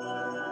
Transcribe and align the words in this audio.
Yeah, 0.00 0.49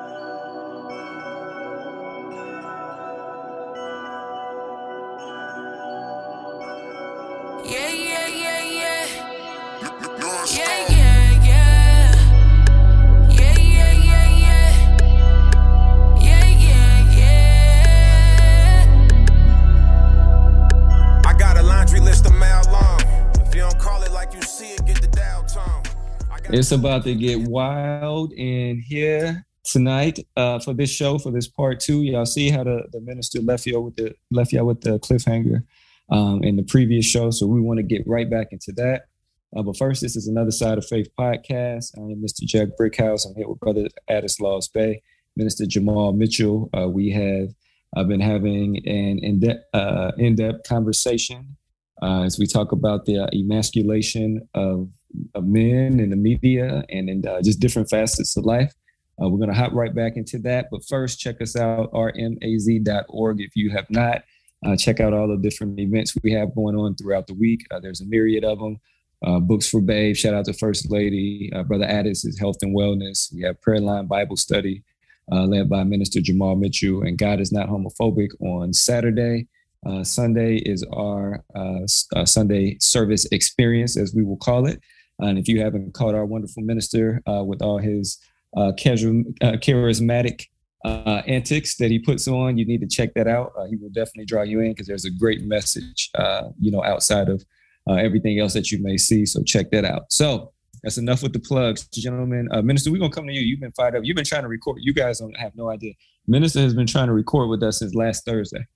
It's 26.50 26.72
about 26.72 27.04
to 27.04 27.14
get 27.14 27.46
wild 27.46 28.32
in 28.32 28.80
here 28.80 29.46
tonight 29.64 30.18
uh, 30.34 30.58
for 30.58 30.72
this 30.72 30.90
show 30.90 31.18
for 31.18 31.30
this 31.30 31.46
part 31.46 31.78
two. 31.78 32.02
Y'all 32.02 32.24
see 32.24 32.48
how 32.48 32.64
the, 32.64 32.84
the 32.90 33.02
minister 33.02 33.42
left 33.42 33.66
y'all 33.66 33.82
with 33.82 33.96
the 33.96 34.14
left 34.30 34.52
y'all 34.52 34.64
with 34.64 34.80
the 34.80 34.98
cliffhanger 34.98 35.64
um, 36.10 36.42
in 36.42 36.56
the 36.56 36.62
previous 36.62 37.04
show. 37.04 37.30
So 37.30 37.46
we 37.46 37.60
want 37.60 37.76
to 37.78 37.82
get 37.82 38.02
right 38.06 38.30
back 38.30 38.48
into 38.50 38.72
that. 38.72 39.08
Uh, 39.54 39.62
but 39.62 39.76
first, 39.76 40.00
this 40.00 40.16
is 40.16 40.26
another 40.26 40.50
side 40.50 40.78
of 40.78 40.86
faith 40.86 41.08
podcast. 41.18 41.92
I 41.98 42.00
am 42.00 42.22
Mr. 42.22 42.46
Jack 42.46 42.68
Brickhouse. 42.80 43.26
I'm 43.26 43.34
here 43.34 43.48
with 43.48 43.60
Brother 43.60 43.88
Addis 44.08 44.40
Laws 44.40 44.68
Bay, 44.68 45.02
Minister 45.36 45.66
Jamal 45.66 46.14
Mitchell. 46.14 46.70
Uh, 46.74 46.88
we 46.88 47.10
have 47.10 47.50
I've 47.94 48.08
been 48.08 48.20
having 48.20 48.78
an 48.86 49.18
in-depth, 49.18 49.64
uh, 49.74 50.12
in-depth 50.16 50.66
conversation 50.66 51.56
uh, 52.02 52.22
as 52.22 52.38
we 52.38 52.46
talk 52.46 52.72
about 52.72 53.04
the 53.04 53.18
uh, 53.18 53.26
emasculation 53.34 54.48
of, 54.54 54.88
of 55.34 55.44
men 55.46 56.00
in 56.00 56.10
the 56.10 56.16
media 56.16 56.84
and 56.90 57.08
in 57.08 57.26
uh, 57.26 57.40
just 57.42 57.60
different 57.60 57.88
facets 57.88 58.36
of 58.36 58.44
life. 58.44 58.72
Uh, 59.20 59.28
we're 59.28 59.38
going 59.38 59.50
to 59.50 59.56
hop 59.56 59.72
right 59.72 59.94
back 59.94 60.16
into 60.16 60.38
that. 60.38 60.66
But 60.70 60.84
first, 60.88 61.18
check 61.18 61.40
us 61.40 61.56
out, 61.56 61.92
rmaz.org. 61.92 63.40
If 63.40 63.56
you 63.56 63.70
have 63.70 63.90
not, 63.90 64.22
uh, 64.64 64.76
check 64.76 65.00
out 65.00 65.12
all 65.12 65.28
the 65.28 65.36
different 65.36 65.78
events 65.80 66.14
we 66.22 66.32
have 66.32 66.54
going 66.54 66.76
on 66.76 66.94
throughout 66.94 67.26
the 67.26 67.34
week. 67.34 67.66
Uh, 67.70 67.80
there's 67.80 68.00
a 68.00 68.06
myriad 68.06 68.44
of 68.44 68.58
them. 68.58 68.78
Uh, 69.24 69.40
Books 69.40 69.68
for 69.68 69.80
Babe, 69.80 70.14
shout 70.14 70.34
out 70.34 70.44
to 70.44 70.52
First 70.52 70.90
Lady. 70.90 71.50
Uh, 71.54 71.64
Brother 71.64 71.86
Addis 71.86 72.24
is 72.24 72.38
Health 72.38 72.56
and 72.62 72.76
Wellness. 72.76 73.34
We 73.34 73.42
have 73.42 73.60
Prayer 73.60 73.80
Line 73.80 74.06
Bible 74.06 74.36
Study 74.36 74.84
uh, 75.32 75.44
led 75.44 75.68
by 75.68 75.84
Minister 75.84 76.20
Jamal 76.20 76.54
Mitchell 76.54 77.02
and 77.02 77.18
God 77.18 77.40
is 77.40 77.52
Not 77.52 77.68
Homophobic 77.68 78.28
on 78.40 78.72
Saturday. 78.72 79.48
Uh, 79.86 80.02
Sunday 80.02 80.56
is 80.56 80.84
our 80.92 81.44
uh, 81.54 81.80
uh, 82.16 82.24
Sunday 82.24 82.76
service 82.80 83.26
experience, 83.26 83.96
as 83.96 84.14
we 84.14 84.24
will 84.24 84.36
call 84.36 84.66
it. 84.66 84.80
And 85.18 85.38
if 85.38 85.48
you 85.48 85.60
haven't 85.60 85.94
caught 85.94 86.14
our 86.14 86.24
wonderful 86.24 86.62
minister 86.62 87.22
uh, 87.26 87.44
with 87.44 87.62
all 87.62 87.78
his 87.78 88.18
uh, 88.56 88.72
casual, 88.76 89.24
uh, 89.42 89.52
charismatic 89.52 90.46
uh, 90.84 91.22
antics 91.26 91.76
that 91.76 91.90
he 91.90 91.98
puts 91.98 92.28
on, 92.28 92.56
you 92.56 92.64
need 92.64 92.80
to 92.80 92.86
check 92.86 93.14
that 93.14 93.26
out. 93.26 93.52
Uh, 93.58 93.66
he 93.66 93.76
will 93.76 93.90
definitely 93.90 94.24
draw 94.24 94.42
you 94.42 94.60
in 94.60 94.72
because 94.72 94.86
there's 94.86 95.04
a 95.04 95.10
great 95.10 95.42
message, 95.42 96.10
uh, 96.14 96.48
you 96.58 96.70
know, 96.70 96.82
outside 96.84 97.28
of 97.28 97.44
everything 97.90 98.38
else 98.38 98.52
that 98.52 98.70
you 98.70 98.82
may 98.82 98.98
see. 98.98 99.24
So 99.24 99.42
check 99.42 99.70
that 99.70 99.86
out. 99.86 100.12
So 100.12 100.52
that's 100.82 100.98
enough 100.98 101.22
with 101.22 101.32
the 101.32 101.38
plugs, 101.38 101.88
gentlemen. 101.88 102.46
Minister, 102.62 102.92
we're 102.92 102.98
gonna 102.98 103.10
come 103.10 103.26
to 103.26 103.32
you. 103.32 103.40
You've 103.40 103.60
been 103.60 103.72
fired 103.72 103.96
up. 103.96 104.02
You've 104.04 104.14
been 104.14 104.26
trying 104.26 104.42
to 104.42 104.48
record. 104.48 104.80
You 104.82 104.92
guys 104.92 105.20
don't 105.20 105.36
have 105.38 105.56
no 105.56 105.70
idea. 105.70 105.94
Minister 106.26 106.60
has 106.60 106.74
been 106.74 106.86
trying 106.86 107.06
to 107.06 107.14
record 107.14 107.48
with 107.48 107.62
us 107.62 107.78
since 107.78 107.94
last 107.94 108.26
Thursday, 108.26 108.66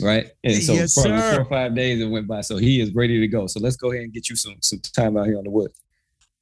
right? 0.00 0.26
And 0.44 0.62
so 0.62 0.74
Yes, 0.74 0.94
probably 0.94 1.18
sir. 1.18 1.32
four 1.32 1.40
or 1.42 1.44
five 1.44 1.74
days 1.74 2.00
it 2.00 2.06
went 2.06 2.26
by. 2.26 2.40
So 2.40 2.56
he 2.56 2.80
is 2.80 2.94
ready 2.94 3.20
to 3.20 3.28
go. 3.28 3.46
So 3.46 3.60
let's 3.60 3.76
go 3.76 3.92
ahead 3.92 4.04
and 4.04 4.12
get 4.12 4.30
you 4.30 4.36
some 4.36 4.56
some 4.60 4.80
time 4.80 5.16
out 5.16 5.26
here 5.26 5.38
on 5.38 5.44
the 5.44 5.50
wood. 5.50 5.70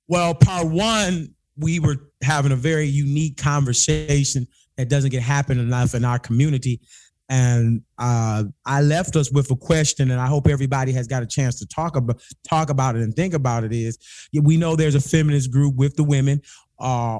Well, 0.09 0.35
part 0.35 0.69
one, 0.69 1.35
we 1.57 1.79
were 1.79 1.97
having 2.23 2.53
a 2.53 2.57
very 2.57 2.87
unique 2.87 3.37
conversation 3.37 4.47
that 4.77 4.89
doesn't 4.89 5.11
get 5.11 5.23
happen 5.23 5.59
enough 5.59 5.95
in 5.95 6.05
our 6.05 6.19
community. 6.19 6.81
And 7.29 7.83
uh, 7.97 8.45
I 8.67 8.81
left 8.83 9.15
us 9.15 9.31
with 9.31 9.49
a 9.53 9.57
question, 9.57 10.11
and 10.11 10.21
I 10.21 10.27
hope 10.27 10.49
everybody 10.49 10.91
has 10.95 11.07
got 11.07 11.23
a 11.23 11.27
chance 11.27 11.61
to 11.61 11.67
talk 11.67 11.95
about 11.95 12.21
talk 12.49 12.71
about 12.71 12.97
it 12.97 13.03
and 13.03 13.15
think 13.15 13.35
about 13.35 13.63
it. 13.63 13.73
Is 13.73 13.99
we 14.33 14.57
know 14.57 14.75
there's 14.75 14.97
a 14.97 15.01
feminist 15.01 15.53
group 15.53 15.77
with 15.77 15.95
the 15.95 16.03
women, 16.03 16.43
uh, 16.81 17.19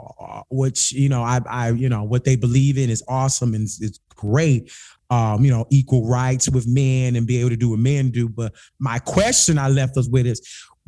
which 0.51 0.91
you 0.91 1.09
know 1.09 1.23
I, 1.23 1.41
I 1.49 1.71
you 1.71 1.89
know 1.89 2.03
what 2.03 2.25
they 2.25 2.35
believe 2.35 2.77
in 2.77 2.91
is 2.91 3.05
awesome 3.07 3.55
and 3.55 3.63
it's, 3.63 3.81
it's 3.81 4.01
great. 4.21 4.71
Um, 5.09 5.45
you 5.45 5.51
know, 5.51 5.67
equal 5.71 6.07
rights 6.07 6.49
with 6.49 6.69
men 6.69 7.17
and 7.17 7.27
be 7.27 7.39
able 7.41 7.51
to 7.51 7.57
do 7.57 7.71
what 7.71 7.81
men 7.81 8.11
do. 8.11 8.29
But 8.29 8.55
my 8.79 9.01
question 9.01 9.59
I 9.59 9.69
left 9.69 9.97
us 9.97 10.09
with 10.09 10.25
is, 10.27 10.41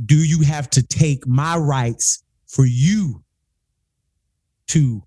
do 0.04 0.16
you 0.16 0.43
have 0.43 0.70
to 0.70 0.82
take 0.82 1.26
my 1.26 1.56
rights 1.56 2.22
for 2.47 2.65
you 2.65 3.25
to 4.69 5.03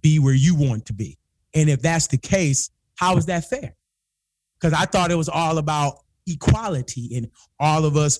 be 0.00 0.18
where 0.18 0.34
you 0.34 0.56
want 0.56 0.86
to 0.86 0.92
be? 0.92 1.18
And 1.54 1.68
if 1.68 1.80
that's 1.82 2.08
the 2.08 2.18
case, 2.18 2.70
how 2.96 3.16
is 3.16 3.26
that 3.26 3.48
fair? 3.48 3.76
Because 4.58 4.72
I 4.72 4.86
thought 4.86 5.12
it 5.12 5.16
was 5.16 5.28
all 5.28 5.58
about 5.58 5.98
equality 6.26 7.16
and 7.16 7.28
all 7.60 7.84
of 7.84 7.96
us 7.96 8.18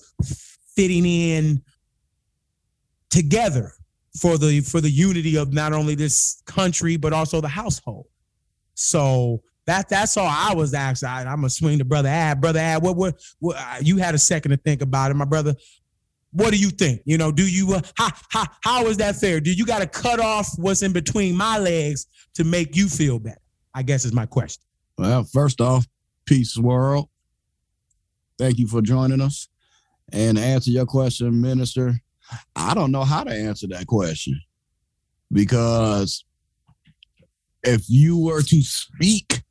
fitting 0.75 1.05
in 1.05 1.61
together 3.09 3.73
for 4.19 4.37
the 4.37 4.61
for 4.61 4.81
the 4.81 4.89
unity 4.89 5.35
of 5.35 5.53
not 5.53 5.73
only 5.73 5.95
this 5.95 6.41
country 6.45 6.97
but 6.97 7.13
also 7.13 7.41
the 7.41 7.47
household. 7.47 8.05
So 8.79 9.41
that 9.65 9.89
that's 9.89 10.17
all 10.17 10.27
I 10.27 10.53
was 10.53 10.73
asking. 10.73 11.09
I, 11.09 11.21
I'm 11.21 11.37
gonna 11.37 11.49
swing 11.49 11.79
to 11.79 11.85
brother 11.85 12.09
Ad. 12.09 12.41
Brother 12.41 12.59
Ad, 12.59 12.81
what 12.81 12.95
what, 12.95 13.21
what 13.39 13.57
uh, 13.57 13.75
you 13.81 13.97
had 13.97 14.15
a 14.15 14.19
second 14.19 14.51
to 14.51 14.57
think 14.57 14.81
about 14.81 15.11
it, 15.11 15.15
my 15.15 15.25
brother 15.25 15.55
what 16.31 16.51
do 16.51 16.57
you 16.57 16.69
think? 16.69 17.01
You 17.05 17.17
know, 17.17 17.31
do 17.31 17.47
you 17.47 17.73
uh, 17.73 17.81
how 17.95 18.09
how 18.29 18.45
how 18.61 18.85
is 18.87 18.97
that 18.97 19.15
fair? 19.15 19.39
Do 19.39 19.51
you 19.51 19.65
got 19.65 19.79
to 19.79 19.87
cut 19.87 20.19
off 20.19 20.47
what's 20.57 20.83
in 20.83 20.93
between 20.93 21.35
my 21.35 21.57
legs 21.57 22.07
to 22.35 22.43
make 22.43 22.75
you 22.75 22.87
feel 22.87 23.19
better? 23.19 23.41
I 23.73 23.83
guess 23.83 24.05
is 24.05 24.13
my 24.13 24.25
question. 24.25 24.63
Well, 24.97 25.23
first 25.23 25.61
off, 25.61 25.87
peace 26.25 26.57
world. 26.57 27.09
Thank 28.37 28.57
you 28.57 28.67
for 28.67 28.81
joining 28.81 29.21
us. 29.21 29.47
And 30.11 30.37
answer 30.37 30.71
your 30.71 30.85
question, 30.85 31.41
Minister, 31.41 31.99
I 32.55 32.73
don't 32.73 32.91
know 32.91 33.03
how 33.03 33.23
to 33.23 33.31
answer 33.31 33.67
that 33.67 33.87
question 33.87 34.39
because 35.31 36.23
if 37.63 37.83
you 37.89 38.17
were 38.17 38.41
to 38.41 38.61
speak 38.61 39.41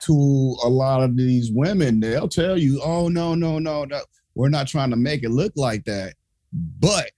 to 0.00 0.56
a 0.64 0.68
lot 0.68 1.02
of 1.02 1.16
these 1.16 1.50
women, 1.52 2.00
they'll 2.00 2.28
tell 2.28 2.56
you, 2.56 2.80
oh, 2.82 3.08
no, 3.08 3.34
no, 3.34 3.58
no, 3.58 3.84
no, 3.84 4.00
we're 4.34 4.48
not 4.48 4.66
trying 4.66 4.90
to 4.90 4.96
make 4.96 5.22
it 5.22 5.30
look 5.30 5.52
like 5.56 5.84
that. 5.84 6.14
But 6.52 7.10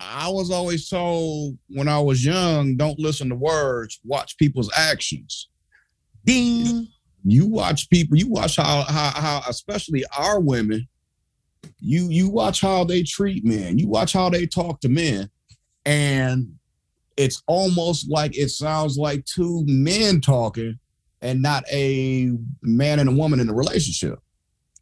I 0.00 0.28
was 0.28 0.50
always 0.50 0.88
told 0.88 1.58
when 1.68 1.88
I 1.88 1.98
was 2.00 2.24
young, 2.24 2.76
don't 2.76 2.98
listen 2.98 3.28
to 3.28 3.34
words, 3.34 4.00
watch 4.04 4.36
people's 4.36 4.70
actions 4.76 5.48
Ding. 6.24 6.88
you 7.24 7.46
watch 7.46 7.88
people 7.90 8.16
you 8.16 8.28
watch 8.28 8.56
how 8.56 8.82
how, 8.88 9.10
how 9.10 9.42
especially 9.48 10.04
our 10.16 10.40
women 10.40 10.88
you 11.80 12.08
you 12.08 12.30
watch 12.30 12.60
how 12.60 12.84
they 12.84 13.02
treat 13.02 13.44
men 13.44 13.78
you 13.78 13.88
watch 13.88 14.12
how 14.12 14.30
they 14.30 14.46
talk 14.46 14.80
to 14.80 14.88
men 14.88 15.28
and 15.84 16.54
it's 17.16 17.42
almost 17.46 18.10
like 18.10 18.36
it 18.36 18.50
sounds 18.50 18.96
like 18.96 19.24
two 19.24 19.64
men 19.66 20.20
talking 20.20 20.78
and 21.22 21.40
not 21.40 21.64
a 21.72 22.30
man 22.62 22.98
and 22.98 23.08
a 23.08 23.12
woman 23.12 23.40
in 23.40 23.48
a 23.48 23.54
relationship 23.54 24.18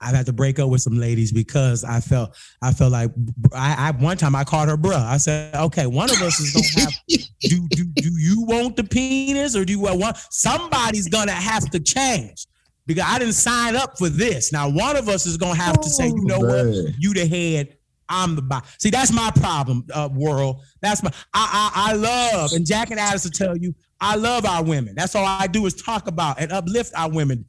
I've 0.03 0.15
had 0.15 0.27
to 0.27 0.33
break 0.33 0.59
up 0.59 0.69
with 0.69 0.83
some 0.83 0.99
ladies 0.99 1.33
because 1.33 1.85
I 1.85 2.01
felt 2.01 2.37
I 2.61 2.73
felt 2.73 2.93
like 2.93 3.11
I, 3.55 3.89
I 3.89 3.91
one 3.93 4.17
time 4.17 4.35
I 4.35 4.45
called 4.45 4.69
her 4.69 4.77
bruh. 4.77 4.95
I 4.95 5.17
said, 5.17 5.55
okay, 5.55 5.87
one 5.87 6.11
of 6.11 6.21
us 6.21 6.41
is 6.41 6.53
gonna 6.53 6.85
have 6.85 6.93
do 7.41 7.69
do 7.71 7.85
do 7.85 8.11
you 8.19 8.43
want 8.43 8.77
the 8.77 8.85
penis 8.85 9.55
or 9.55 9.65
do 9.65 9.73
you 9.73 9.81
want 9.81 10.17
somebody's 10.31 11.09
gonna 11.09 11.31
have 11.31 11.71
to 11.71 11.81
change 11.81 12.47
because 12.87 13.05
I 13.07 13.19
didn't 13.19 13.35
sign 13.35 13.77
up 13.77 13.97
for 13.97 14.09
this. 14.09 14.53
Now 14.53 14.69
one 14.69 14.97
of 14.97 15.09
us 15.09 15.25
is 15.27 15.37
gonna 15.37 15.55
have 15.55 15.81
to 15.81 15.89
say, 15.89 16.09
you 16.09 16.27
oh, 16.33 16.39
know 16.39 16.41
what, 16.41 16.95
you 16.99 17.15
the 17.15 17.27
head. 17.27 17.77
I'm 18.13 18.37
the 18.37 18.43
body. 18.43 18.67
See, 18.79 18.91
that's 18.91 19.13
my 19.13 19.31
problem, 19.37 19.87
uh, 19.93 20.11
world. 20.13 20.63
That's 20.83 21.03
my. 21.03 21.11
I, 21.33 21.71
I 21.75 21.91
I 21.91 21.93
love, 21.95 22.53
and 22.53 22.67
Jack 22.67 22.91
and 22.91 23.01
Addis 23.01 23.25
will 23.25 23.31
tell 23.31 23.57
you, 23.57 23.75
I 24.01 24.17
love 24.17 24.45
our 24.45 24.63
women. 24.63 24.95
That's 24.95 25.15
all 25.15 25.25
I 25.25 25.47
do 25.47 25.65
is 25.67 25.75
talk 25.75 26.09
about 26.09 26.41
and 26.41 26.53
uplift 26.53 26.93
our 26.95 27.11
women 27.11 27.47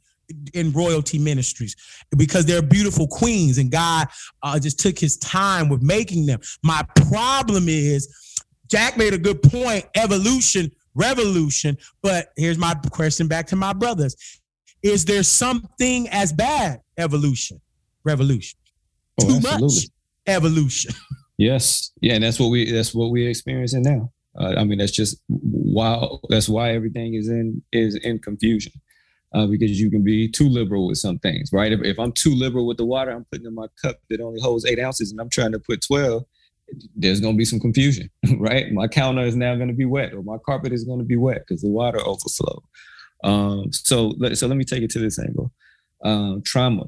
in 0.54 0.72
royalty 0.72 1.18
ministries 1.18 1.76
because 2.16 2.46
they're 2.46 2.62
beautiful 2.62 3.06
queens, 3.06 3.58
and 3.58 3.70
God 3.70 4.08
uh, 4.42 4.58
just 4.58 4.80
took 4.80 4.98
His 4.98 5.18
time 5.18 5.68
with 5.68 5.82
making 5.82 6.26
them. 6.26 6.40
My 6.62 6.82
problem 7.08 7.68
is, 7.68 8.08
Jack 8.70 8.96
made 8.96 9.12
a 9.12 9.18
good 9.18 9.42
point: 9.42 9.84
evolution, 9.94 10.70
revolution. 10.94 11.76
But 12.02 12.28
here's 12.36 12.58
my 12.58 12.74
question 12.90 13.28
back 13.28 13.46
to 13.48 13.56
my 13.56 13.74
brothers: 13.74 14.16
Is 14.82 15.04
there 15.04 15.22
something 15.22 16.08
as 16.08 16.32
bad 16.32 16.80
evolution, 16.96 17.60
revolution? 18.04 18.58
Oh, 19.20 19.28
Too 19.28 19.36
absolutely. 19.36 19.66
much 19.66 19.88
evolution. 20.26 20.92
Yes, 21.36 21.90
yeah, 22.00 22.14
and 22.14 22.22
that's 22.22 22.38
what 22.38 22.50
we 22.50 22.70
that's 22.70 22.94
what 22.94 23.10
we're 23.10 23.28
experiencing 23.28 23.82
now. 23.82 24.12
Uh, 24.38 24.54
I 24.56 24.62
mean, 24.62 24.78
that's 24.78 24.92
just 24.92 25.20
why 25.26 26.06
that's 26.28 26.48
why 26.48 26.72
everything 26.72 27.14
is 27.14 27.28
in 27.28 27.60
is 27.72 27.96
in 27.96 28.20
confusion. 28.20 28.70
Uh, 29.34 29.46
because 29.48 29.80
you 29.80 29.90
can 29.90 30.04
be 30.04 30.30
too 30.30 30.48
liberal 30.48 30.86
with 30.86 30.96
some 30.96 31.18
things, 31.18 31.50
right? 31.52 31.72
If, 31.72 31.82
if 31.82 31.98
I'm 31.98 32.12
too 32.12 32.32
liberal 32.36 32.68
with 32.68 32.76
the 32.76 32.84
water, 32.84 33.10
I'm 33.10 33.24
putting 33.32 33.46
in 33.46 33.54
my 33.56 33.66
cup 33.82 33.96
that 34.10 34.20
only 34.20 34.40
holds 34.40 34.64
eight 34.64 34.78
ounces, 34.78 35.10
and 35.10 35.20
I'm 35.20 35.28
trying 35.28 35.50
to 35.50 35.58
put 35.58 35.82
twelve. 35.84 36.24
there's 36.94 37.20
going 37.20 37.34
to 37.34 37.38
be 37.38 37.44
some 37.44 37.58
confusion, 37.58 38.10
right? 38.38 38.70
My 38.70 38.86
counter 38.86 39.24
is 39.24 39.34
now 39.34 39.56
going 39.56 39.66
to 39.66 39.74
be 39.74 39.86
wet, 39.86 40.14
or 40.14 40.22
my 40.22 40.38
carpet 40.46 40.72
is 40.72 40.84
going 40.84 41.00
to 41.00 41.04
be 41.04 41.16
wet 41.16 41.42
because 41.48 41.62
the 41.62 41.68
water 41.68 41.98
overflowed. 41.98 42.62
Um, 43.24 43.72
so, 43.72 44.14
so 44.34 44.46
let 44.46 44.56
me 44.56 44.64
take 44.64 44.82
it 44.82 44.90
to 44.90 44.98
this 44.98 45.18
angle. 45.18 45.50
Um, 46.04 46.42
trauma, 46.44 46.84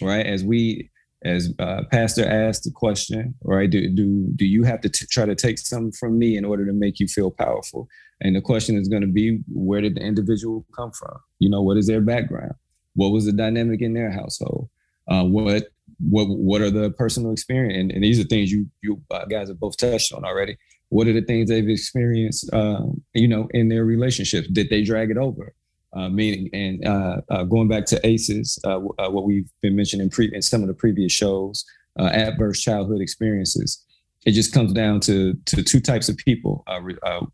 right? 0.00 0.24
As 0.24 0.44
we, 0.44 0.90
as 1.24 1.52
uh, 1.58 1.82
Pastor 1.90 2.28
asked 2.28 2.64
the 2.64 2.70
question, 2.70 3.34
right? 3.42 3.68
Do 3.68 3.88
do 3.88 4.30
do 4.36 4.46
you 4.46 4.62
have 4.64 4.80
to 4.82 4.88
t- 4.88 5.06
try 5.06 5.24
to 5.24 5.34
take 5.34 5.58
something 5.58 5.92
from 5.92 6.18
me 6.18 6.36
in 6.36 6.44
order 6.44 6.66
to 6.66 6.72
make 6.72 7.00
you 7.00 7.08
feel 7.08 7.30
powerful? 7.30 7.88
And 8.20 8.36
the 8.36 8.40
question 8.40 8.76
is 8.76 8.88
going 8.88 9.02
to 9.02 9.08
be, 9.08 9.40
where 9.52 9.80
did 9.80 9.96
the 9.96 10.02
individual 10.02 10.66
come 10.74 10.92
from? 10.92 11.18
You 11.38 11.50
know, 11.50 11.62
what 11.62 11.76
is 11.76 11.86
their 11.86 12.00
background? 12.00 12.54
What 12.94 13.08
was 13.08 13.26
the 13.26 13.32
dynamic 13.32 13.80
in 13.82 13.94
their 13.94 14.10
household? 14.10 14.68
Uh, 15.08 15.24
what 15.24 15.68
what 15.98 16.26
what 16.28 16.60
are 16.60 16.70
the 16.70 16.90
personal 16.90 17.32
experience? 17.32 17.78
And, 17.78 17.92
and 17.92 18.04
these 18.04 18.20
are 18.20 18.24
things 18.24 18.52
you 18.52 18.68
you 18.82 19.02
uh, 19.10 19.24
guys 19.26 19.48
have 19.48 19.60
both 19.60 19.76
touched 19.76 20.12
on 20.12 20.24
already. 20.24 20.56
What 20.90 21.08
are 21.08 21.12
the 21.12 21.22
things 21.22 21.48
they've 21.48 21.68
experienced? 21.68 22.52
Um, 22.52 23.02
you 23.14 23.26
know, 23.26 23.48
in 23.52 23.68
their 23.68 23.84
relationships, 23.84 24.48
did 24.48 24.68
they 24.68 24.82
drag 24.82 25.10
it 25.10 25.16
over? 25.16 25.54
Uh, 25.94 26.08
meaning, 26.08 26.50
and 26.52 26.84
uh, 26.84 27.20
uh, 27.30 27.44
going 27.44 27.68
back 27.68 27.86
to 27.86 28.04
ACEs, 28.04 28.58
uh, 28.64 28.80
uh, 28.98 29.08
what 29.08 29.24
we've 29.24 29.48
been 29.62 29.76
mentioning 29.76 30.04
in, 30.04 30.10
pre- 30.10 30.34
in 30.34 30.42
some 30.42 30.60
of 30.60 30.66
the 30.66 30.74
previous 30.74 31.12
shows, 31.12 31.64
uh, 32.00 32.06
adverse 32.06 32.60
childhood 32.60 33.00
experiences. 33.00 33.84
It 34.26 34.32
just 34.32 34.52
comes 34.52 34.72
down 34.72 35.00
to 35.00 35.34
to 35.34 35.62
two 35.62 35.80
types 35.80 36.08
of 36.08 36.16
people. 36.16 36.64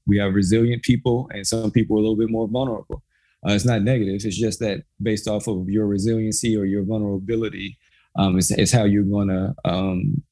We 0.06 0.18
have 0.18 0.34
resilient 0.34 0.82
people, 0.82 1.30
and 1.32 1.46
some 1.46 1.70
people 1.70 1.96
are 1.96 2.00
a 2.00 2.02
little 2.02 2.16
bit 2.16 2.30
more 2.30 2.48
vulnerable. 2.48 3.02
it's 3.46 3.64
not 3.64 3.82
negative. 3.82 4.20
It's 4.24 4.36
just 4.36 4.58
that 4.58 4.82
based 5.00 5.28
off 5.28 5.46
of 5.46 5.70
your 5.70 5.86
resiliency 5.86 6.56
or 6.56 6.64
your 6.64 6.82
vulnerability, 6.82 7.78
um, 8.16 8.36
is, 8.36 8.50
is 8.50 8.72
how 8.72 8.84
you're 8.84 9.04
going 9.04 9.28
to, 9.28 9.54
um, 9.64 10.22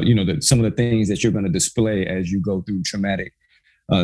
you 0.00 0.14
know, 0.14 0.24
the, 0.24 0.42
some 0.42 0.58
of 0.58 0.64
the 0.64 0.76
things 0.76 1.08
that 1.08 1.22
you're 1.22 1.32
going 1.32 1.44
to 1.44 1.50
display 1.50 2.04
as 2.04 2.32
you 2.32 2.40
go 2.40 2.62
through 2.62 2.82
traumatic 2.82 3.32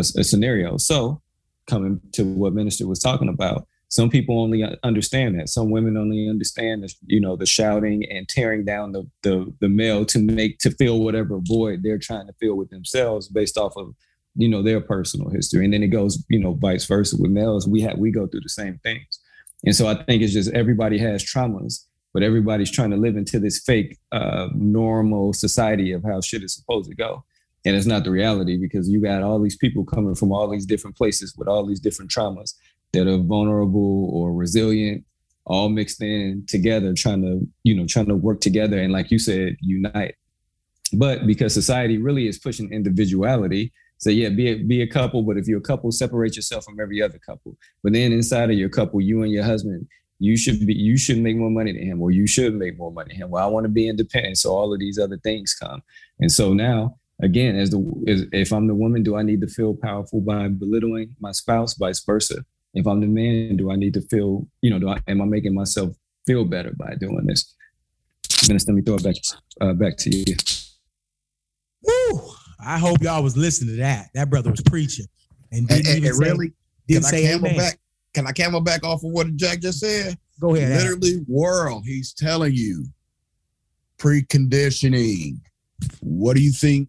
scenarios. 0.03 0.87
So 0.87 1.21
coming 1.67 2.01
to 2.13 2.25
what 2.25 2.55
minister 2.55 2.87
was 2.87 3.01
talking 3.01 3.29
about. 3.29 3.67
Some 3.89 4.09
people 4.09 4.41
only 4.41 4.65
understand 4.83 5.39
that. 5.39 5.51
Some 5.51 5.71
women 5.71 5.97
only 5.97 6.29
understand 6.29 6.83
the 6.83 6.93
you 7.07 7.21
know 7.21 7.37
the 7.37 7.47
shouting 7.47 8.05
and 8.11 8.29
tearing 8.29 8.65
down 8.65 8.93
the 8.93 9.05
the, 9.23 9.53
the 9.61 9.69
male 9.69 10.05
to 10.07 10.19
make 10.19 10.59
to 10.61 10.71
fill 10.71 11.01
whatever 11.01 11.39
void 11.43 11.83
they're 11.83 11.99
trying 11.99 12.27
to 12.27 12.33
fill 12.41 12.57
with 12.57 12.71
themselves 12.71 13.29
based 13.29 13.59
off 13.59 13.77
of 13.77 13.95
you 14.35 14.49
know 14.49 14.63
their 14.63 14.81
personal 14.81 15.29
history. 15.29 15.65
And 15.65 15.75
then 15.75 15.83
it 15.83 15.89
goes 15.89 16.25
you 16.31 16.41
know 16.41 16.55
vice 16.55 16.87
versa 16.87 17.17
with 17.19 17.31
males. 17.31 17.69
We 17.69 17.83
have 17.83 17.99
we 17.99 18.11
go 18.11 18.27
through 18.27 18.41
the 18.41 18.49
same 18.49 18.79
things. 18.83 19.21
And 19.65 19.77
so 19.77 19.87
i 19.87 19.95
think 19.95 20.23
it's 20.23 20.33
just 20.33 20.51
everybody 20.53 20.99
has 20.99 21.23
traumas 21.25 21.85
but 22.13 22.23
everybody's 22.23 22.71
trying 22.71 22.91
to 22.91 22.97
live 22.97 23.17
into 23.17 23.39
this 23.39 23.61
fake 23.61 23.99
uh, 24.13 24.49
normal 24.55 25.33
society 25.33 25.93
of 25.93 26.03
how 26.05 26.21
shit 26.21 26.43
is 26.43 26.55
supposed 26.55 26.91
to 26.91 26.97
go 26.97 27.25
and 27.65 27.77
it's 27.77 27.87
not 27.87 28.05
the 28.05 28.11
reality 28.11 28.57
because 28.57 28.89
you 28.89 29.01
got 29.01 29.23
all 29.23 29.41
these 29.41 29.57
people 29.57 29.85
coming 29.85 30.15
from 30.15 30.33
all 30.33 30.49
these 30.49 30.67
different 30.67 30.97
places 30.97 31.35
with 31.37 31.49
all 31.49 31.65
these 31.65 31.81
different 31.81 32.11
traumas 32.11 32.55
that 32.93 33.07
are 33.07 33.19
vulnerable 33.19 34.11
or 34.13 34.33
resilient 34.33 35.05
all 35.47 35.69
mixed 35.69 36.03
in 36.03 36.45
together 36.47 36.95
trying 36.95 37.23
to 37.23 37.47
you 37.65 37.75
know 37.75 37.87
trying 37.87 38.07
to 38.07 38.15
work 38.15 38.41
together 38.41 38.79
and 38.79 38.93
like 38.93 39.11
you 39.11 39.19
said 39.19 39.57
unite. 39.61 40.15
But 40.95 41.27
because 41.27 41.55
society 41.55 41.97
really 41.99 42.29
is 42.29 42.39
pushing 42.39 42.73
individuality 42.73 43.73
so 43.99 44.11
yeah 44.11 44.29
be 44.29 44.49
a, 44.49 44.55
be 44.55 44.83
a 44.83 44.87
couple 44.87 45.23
but 45.23 45.37
if 45.37 45.47
you're 45.49 45.59
a 45.59 45.63
couple 45.63 45.91
separate 45.91 46.37
yourself 46.37 46.65
from 46.65 46.81
every 46.81 47.03
other 47.03 47.19
couple. 47.19 47.57
But 47.83 47.93
then 47.93 48.13
inside 48.13 48.51
of 48.51 48.59
your 48.59 48.69
couple 48.69 49.01
you 49.01 49.23
and 49.23 49.33
your 49.33 49.45
husband 49.45 49.87
you 50.19 50.37
should 50.37 50.65
be 50.65 50.75
you 50.75 50.97
should 50.97 51.19
make 51.19 51.37
more 51.37 51.51
money 51.51 51.73
than 51.73 51.83
him 51.83 52.01
or 52.01 52.13
you 52.13 52.29
should 52.29 52.55
make 52.55 52.79
more 52.79 52.93
money 52.93 53.15
than 53.15 53.23
him. 53.23 53.31
Well 53.31 53.45
i 53.45 53.51
want 53.51 53.65
to 53.65 53.71
be 53.71 53.89
independent 53.89 54.39
so 54.39 54.51
all 54.51 54.73
of 54.73 54.79
these 54.79 54.99
other 54.99 55.19
things 55.19 55.55
come. 55.55 55.83
And 56.21 56.31
so 56.31 56.53
now 56.53 56.99
again, 57.23 57.57
as 57.57 57.71
the 57.71 58.05
as, 58.09 58.25
if 58.33 58.53
I'm 58.53 58.67
the 58.67 58.75
woman, 58.75 59.03
do 59.03 59.17
I 59.17 59.23
need 59.23 59.41
to 59.41 59.47
feel 59.47 59.75
powerful 59.75 60.21
by 60.21 60.49
belittling 60.49 61.15
my 61.21 61.33
spouse? 61.33 61.75
Vice 61.75 62.05
versa. 62.05 62.45
If 62.75 62.87
I'm 62.87 63.01
the 63.01 63.07
man, 63.07 63.57
do 63.57 63.71
I 63.71 63.77
need 63.77 63.95
to 63.95 64.01
feel, 64.03 64.47
you 64.61 64.71
know, 64.71 64.79
do 64.79 64.89
I, 64.89 64.99
am 65.07 65.21
I 65.21 65.27
making 65.27 65.55
myself 65.55 65.95
feel 66.27 66.45
better 66.45 66.73
by 66.77 66.95
doing 66.99 67.27
this? 67.27 67.55
Minister, 68.49 68.73
let 68.73 68.77
me 68.77 68.83
throw 68.83 68.97
it 68.97 69.05
back 69.05 69.15
uh, 69.61 69.73
back 69.75 69.97
to 69.99 70.11
you. 70.11 70.37
Woo! 71.83 72.21
I 72.65 72.79
hope 72.79 73.03
y'all 73.03 73.23
was 73.23 73.37
listening 73.37 73.77
to 73.77 73.83
that. 73.83 74.09
That 74.15 74.31
brother 74.31 74.51
was 74.51 74.63
preaching 74.63 75.07
and 75.51 75.69
didn't 75.69 75.87
and, 75.87 75.97
even 75.99 76.09
and 76.09 76.17
say, 76.17 76.31
really 76.31 76.53
didn't 76.89 77.05
say 77.05 77.29
I 77.29 77.35
amen. 77.35 77.57
Back, 77.57 77.79
can 78.15 78.27
I 78.27 78.33
camel 78.33 78.61
back 78.61 78.85
off 78.85 79.05
of 79.05 79.11
what 79.11 79.35
Jack 79.37 79.61
just 79.61 79.81
said? 79.81 80.17
Go 80.41 80.55
ahead. 80.55 80.81
Literally, 80.81 81.15
Adam. 81.15 81.27
world. 81.29 81.85
He's 81.87 82.13
telling 82.13 82.55
you 82.55 82.87
preconditioning. 83.99 85.39
What 86.01 86.37
do 86.37 86.43
you 86.43 86.53
think 86.53 86.89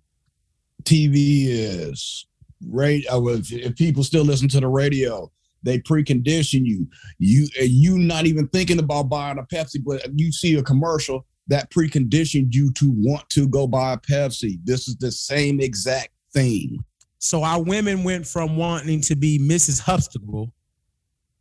TV 0.83 1.45
is. 1.47 2.27
Right? 2.65 3.03
If, 3.09 3.51
if 3.51 3.75
people 3.75 4.03
still 4.03 4.23
listen 4.23 4.47
to 4.49 4.59
the 4.59 4.67
radio, 4.67 5.31
they 5.63 5.79
precondition 5.79 6.65
you. 6.65 6.87
You 7.19 7.47
you 7.59 7.97
not 7.97 8.25
even 8.25 8.47
thinking 8.49 8.79
about 8.79 9.09
buying 9.09 9.39
a 9.39 9.43
Pepsi, 9.43 9.83
but 9.83 10.05
you 10.15 10.31
see 10.31 10.55
a 10.55 10.63
commercial 10.63 11.25
that 11.47 11.69
preconditioned 11.71 12.53
you 12.53 12.71
to 12.73 12.91
want 12.91 13.29
to 13.29 13.47
go 13.47 13.67
buy 13.67 13.93
a 13.93 13.97
Pepsi. 13.97 14.59
This 14.63 14.87
is 14.87 14.95
the 14.97 15.11
same 15.11 15.59
exact 15.59 16.09
thing. 16.33 16.83
So 17.19 17.43
our 17.43 17.61
women 17.61 18.03
went 18.03 18.27
from 18.27 18.57
wanting 18.57 19.01
to 19.01 19.15
be 19.15 19.39
Mrs. 19.39 19.79
Huxtable 19.79 20.51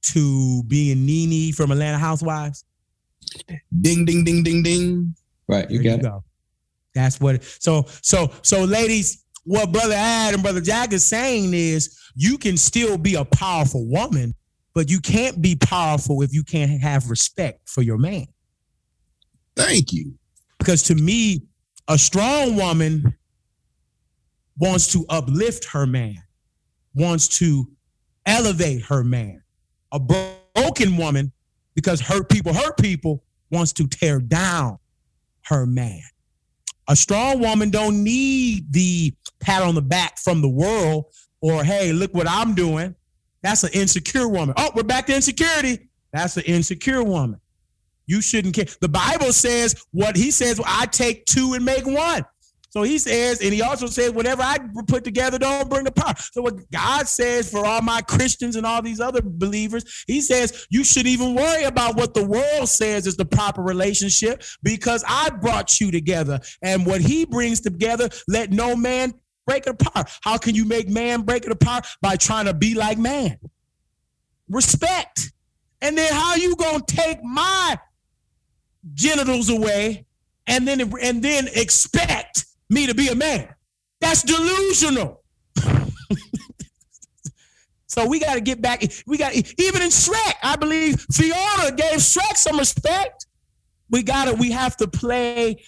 to 0.02 0.62
being 0.64 1.04
Nene 1.04 1.52
from 1.52 1.70
Atlanta 1.72 1.98
Housewives. 1.98 2.64
Ding 3.80 4.04
ding 4.04 4.24
ding 4.24 4.42
ding 4.42 4.62
ding. 4.62 5.14
Right, 5.48 5.68
you 5.70 5.82
there 5.82 5.96
got 5.96 6.02
you 6.02 6.08
it. 6.08 6.10
Go. 6.10 6.24
That's 6.94 7.20
what. 7.20 7.42
so 7.42 7.86
so 8.02 8.32
so, 8.42 8.64
ladies, 8.64 9.21
what 9.44 9.72
Brother 9.72 9.94
Ad 9.96 10.34
and 10.34 10.42
Brother 10.42 10.60
Jack 10.60 10.92
is 10.92 11.06
saying 11.06 11.54
is 11.54 11.98
you 12.14 12.38
can 12.38 12.56
still 12.56 12.96
be 12.98 13.14
a 13.14 13.24
powerful 13.24 13.86
woman, 13.86 14.34
but 14.74 14.90
you 14.90 15.00
can't 15.00 15.42
be 15.42 15.56
powerful 15.56 16.22
if 16.22 16.32
you 16.32 16.44
can't 16.44 16.80
have 16.80 17.10
respect 17.10 17.68
for 17.68 17.82
your 17.82 17.98
man. 17.98 18.26
Thank 19.56 19.92
you. 19.92 20.14
Because 20.58 20.82
to 20.84 20.94
me, 20.94 21.42
a 21.88 21.98
strong 21.98 22.56
woman 22.56 23.14
wants 24.58 24.92
to 24.92 25.04
uplift 25.08 25.64
her 25.66 25.86
man, 25.86 26.22
wants 26.94 27.26
to 27.38 27.66
elevate 28.26 28.82
her 28.82 29.02
man. 29.02 29.42
A 29.90 29.98
broken 29.98 30.96
woman, 30.96 31.32
because 31.74 32.00
hurt 32.00 32.28
people 32.28 32.54
hurt 32.54 32.78
people, 32.78 33.24
wants 33.50 33.72
to 33.74 33.86
tear 33.86 34.20
down 34.20 34.78
her 35.46 35.66
man. 35.66 36.02
A 36.88 36.96
strong 36.96 37.40
woman 37.40 37.70
don't 37.70 38.02
need 38.02 38.72
the 38.72 39.14
pat 39.40 39.62
on 39.62 39.74
the 39.74 39.82
back 39.82 40.18
from 40.18 40.42
the 40.42 40.48
world 40.48 41.06
or 41.40 41.64
hey, 41.64 41.92
look 41.92 42.14
what 42.14 42.28
I'm 42.28 42.54
doing. 42.54 42.94
That's 43.42 43.64
an 43.64 43.70
insecure 43.72 44.28
woman. 44.28 44.54
Oh, 44.56 44.70
we're 44.74 44.82
back 44.82 45.06
to 45.06 45.14
insecurity. 45.14 45.88
That's 46.12 46.36
an 46.36 46.44
insecure 46.44 47.02
woman. 47.02 47.40
You 48.06 48.20
shouldn't 48.20 48.54
care. 48.54 48.66
The 48.80 48.88
Bible 48.88 49.32
says 49.32 49.74
what 49.92 50.16
he 50.16 50.30
says, 50.30 50.58
well, 50.58 50.68
I 50.68 50.86
take 50.86 51.24
two 51.26 51.54
and 51.54 51.64
make 51.64 51.86
one. 51.86 52.24
So 52.72 52.82
he 52.82 52.98
says, 52.98 53.42
and 53.42 53.52
he 53.52 53.60
also 53.60 53.86
says, 53.86 54.12
whatever 54.12 54.40
I 54.42 54.56
put 54.88 55.04
together, 55.04 55.38
don't 55.38 55.68
bring 55.68 55.84
the 55.84 55.92
power. 55.92 56.14
So 56.32 56.40
what 56.40 56.70
God 56.70 57.06
says 57.06 57.50
for 57.50 57.66
all 57.66 57.82
my 57.82 58.00
Christians 58.00 58.56
and 58.56 58.64
all 58.64 58.80
these 58.80 58.98
other 58.98 59.20
believers, 59.22 60.04
he 60.06 60.22
says, 60.22 60.66
you 60.70 60.82
should 60.82 61.06
even 61.06 61.34
worry 61.34 61.64
about 61.64 61.96
what 61.96 62.14
the 62.14 62.24
world 62.24 62.70
says 62.70 63.06
is 63.06 63.14
the 63.18 63.26
proper 63.26 63.60
relationship 63.60 64.42
because 64.62 65.04
I 65.06 65.28
brought 65.28 65.82
you 65.82 65.90
together. 65.90 66.40
And 66.62 66.86
what 66.86 67.02
he 67.02 67.26
brings 67.26 67.60
together, 67.60 68.08
let 68.26 68.50
no 68.50 68.74
man 68.74 69.12
break 69.46 69.66
it 69.66 69.74
apart. 69.78 70.10
How 70.22 70.38
can 70.38 70.54
you 70.54 70.64
make 70.64 70.88
man 70.88 71.22
break 71.22 71.44
it 71.44 71.52
apart? 71.52 71.86
By 72.00 72.16
trying 72.16 72.46
to 72.46 72.54
be 72.54 72.74
like 72.74 72.96
man. 72.96 73.36
Respect. 74.48 75.30
And 75.82 75.98
then 75.98 76.10
how 76.10 76.36
you 76.36 76.56
gonna 76.56 76.82
take 76.86 77.22
my 77.22 77.78
genitals 78.94 79.50
away 79.50 80.06
and 80.46 80.66
then 80.66 80.90
and 81.02 81.22
then 81.22 81.48
expect 81.54 82.46
me 82.72 82.86
to 82.86 82.94
be 82.94 83.08
a 83.08 83.14
man. 83.14 83.48
That's 84.00 84.22
delusional. 84.22 85.22
so 87.86 88.06
we 88.06 88.18
got 88.18 88.34
to 88.34 88.40
get 88.40 88.60
back. 88.60 88.82
We 89.06 89.18
got 89.18 89.34
even 89.34 89.82
in 89.82 89.88
Shrek, 89.88 90.34
I 90.42 90.56
believe 90.56 91.04
Fiona 91.12 91.72
gave 91.76 91.98
Shrek 91.98 92.36
some 92.36 92.58
respect. 92.58 93.26
We 93.90 94.02
got 94.02 94.24
to. 94.26 94.34
We 94.34 94.50
have 94.50 94.76
to 94.78 94.88
play. 94.88 95.62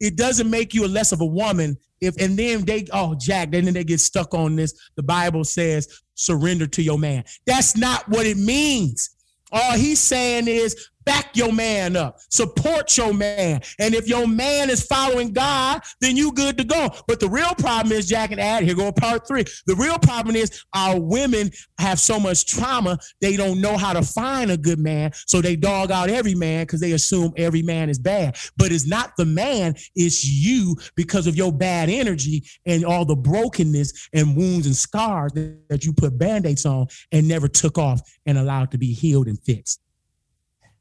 It 0.00 0.16
doesn't 0.16 0.48
make 0.48 0.72
you 0.72 0.86
a 0.86 0.88
less 0.88 1.12
of 1.12 1.20
a 1.20 1.26
woman 1.26 1.76
if 2.00 2.16
and 2.16 2.38
then 2.38 2.64
they 2.64 2.86
oh 2.92 3.14
Jack. 3.18 3.52
And 3.52 3.66
Then 3.66 3.74
they 3.74 3.84
get 3.84 4.00
stuck 4.00 4.32
on 4.32 4.56
this. 4.56 4.72
The 4.96 5.02
Bible 5.02 5.44
says 5.44 6.02
surrender 6.14 6.66
to 6.68 6.82
your 6.82 6.98
man. 6.98 7.24
That's 7.46 7.76
not 7.76 8.08
what 8.08 8.26
it 8.26 8.38
means. 8.38 9.10
All 9.52 9.72
he's 9.72 9.98
saying 9.98 10.46
is 10.46 10.88
back 11.04 11.36
your 11.36 11.52
man 11.52 11.96
up, 11.96 12.18
support 12.28 12.96
your 12.96 13.12
man. 13.12 13.60
And 13.78 13.94
if 13.94 14.08
your 14.08 14.26
man 14.26 14.70
is 14.70 14.84
following 14.84 15.32
God, 15.32 15.82
then 16.00 16.16
you 16.16 16.32
good 16.32 16.58
to 16.58 16.64
go. 16.64 16.90
But 17.06 17.20
the 17.20 17.28
real 17.28 17.54
problem 17.54 17.92
is, 17.92 18.08
Jack 18.08 18.30
and 18.30 18.40
Ad, 18.40 18.64
here 18.64 18.74
go 18.74 18.92
part 18.92 19.26
three. 19.26 19.44
The 19.66 19.74
real 19.76 19.98
problem 19.98 20.36
is 20.36 20.64
our 20.74 21.00
women 21.00 21.50
have 21.78 22.00
so 22.00 22.20
much 22.20 22.46
trauma, 22.46 22.98
they 23.20 23.36
don't 23.36 23.60
know 23.60 23.76
how 23.76 23.92
to 23.92 24.02
find 24.02 24.50
a 24.50 24.56
good 24.56 24.78
man. 24.78 25.12
So 25.26 25.40
they 25.40 25.56
dog 25.56 25.90
out 25.90 26.10
every 26.10 26.34
man 26.34 26.64
because 26.64 26.80
they 26.80 26.92
assume 26.92 27.32
every 27.36 27.62
man 27.62 27.88
is 27.88 27.98
bad. 27.98 28.36
But 28.56 28.72
it's 28.72 28.86
not 28.86 29.16
the 29.16 29.24
man, 29.24 29.74
it's 29.94 30.24
you 30.24 30.76
because 30.96 31.26
of 31.26 31.36
your 31.36 31.52
bad 31.52 31.88
energy 31.88 32.44
and 32.66 32.84
all 32.84 33.04
the 33.04 33.16
brokenness 33.16 34.08
and 34.12 34.36
wounds 34.36 34.66
and 34.66 34.76
scars 34.76 35.32
that, 35.32 35.68
that 35.68 35.84
you 35.84 35.92
put 35.92 36.18
band-aids 36.18 36.66
on 36.66 36.86
and 37.12 37.26
never 37.26 37.48
took 37.48 37.78
off 37.78 38.00
and 38.26 38.38
allowed 38.38 38.70
to 38.70 38.78
be 38.78 38.92
healed 38.92 39.26
and 39.26 39.38
fixed. 39.42 39.80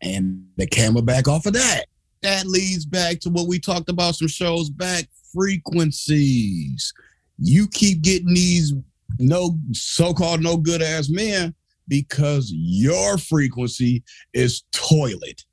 And 0.01 0.45
the 0.57 0.65
camera 0.67 1.01
back 1.01 1.27
off 1.27 1.45
of 1.45 1.53
that. 1.53 1.85
That 2.21 2.45
leads 2.45 2.85
back 2.85 3.19
to 3.21 3.29
what 3.29 3.47
we 3.47 3.59
talked 3.59 3.89
about 3.89 4.15
some 4.15 4.27
shows 4.27 4.69
back 4.69 5.05
frequencies. 5.33 6.93
You 7.37 7.67
keep 7.67 8.01
getting 8.01 8.33
these 8.33 8.73
no 9.19 9.57
so-called 9.71 10.41
no 10.41 10.57
good 10.57 10.81
ass 10.81 11.09
men 11.09 11.53
because 11.87 12.51
your 12.53 13.17
frequency 13.17 14.03
is 14.33 14.63
toilet. 14.71 15.43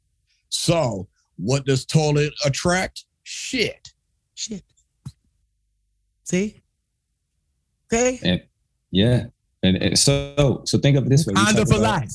So, 0.48 1.08
what 1.36 1.64
does 1.66 1.84
toilet 1.84 2.32
attract? 2.44 3.04
Shit. 3.22 3.92
Shit. 4.34 4.62
See? 6.24 6.60
Okay. 7.92 8.18
And 8.22 8.42
yeah. 8.90 9.24
And, 9.62 9.76
and 9.76 9.98
so 9.98 10.62
so 10.64 10.78
think 10.78 10.96
of 10.96 11.06
it 11.06 11.08
this 11.08 11.26
way. 11.26 11.34
We 11.34 11.40
Honda 11.40 11.66
for 11.66 11.76
about- 11.78 12.02
life. 12.02 12.12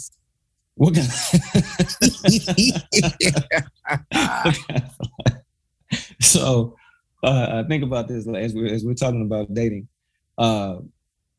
So 6.22 6.76
uh, 7.24 7.64
think 7.66 7.84
about 7.84 8.08
this 8.08 8.28
as 8.28 8.54
we're, 8.54 8.74
as 8.74 8.86
we're 8.86 8.94
talking 8.94 9.22
about 9.22 9.54
dating. 9.54 9.88
Uh, 10.38 10.78